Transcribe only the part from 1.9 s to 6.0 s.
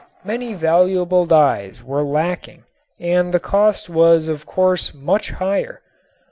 lacking and the cost was of course much higher.